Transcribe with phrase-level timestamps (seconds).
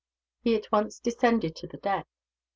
[0.39, 2.07] He at once descended to the deck.